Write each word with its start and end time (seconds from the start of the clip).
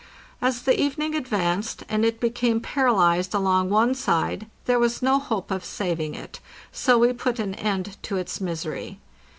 As 0.41 0.63
the 0.63 0.81
evening 0.81 1.13
advanced, 1.13 1.83
and 1.87 2.03
it 2.03 2.19
became 2.19 2.59
paralyzed 2.59 3.35
along 3.35 3.69
one 3.69 3.93
side, 3.93 4.47
there 4.65 4.79
was 4.79 5.03
no 5.03 5.19
hope 5.19 5.51
of 5.51 5.63
saving 5.63 6.15
it, 6.15 6.39
so 6.71 6.97
we 6.97 7.13
put 7.13 7.37
an 7.37 7.53
end 7.53 7.97
to 8.01 8.17
its 8.17 8.41
misery. 8.41 8.97